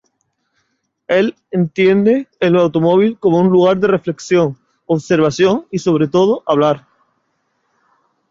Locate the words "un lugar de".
3.37-3.85